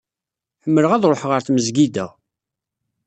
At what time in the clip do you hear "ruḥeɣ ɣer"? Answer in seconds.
1.09-1.41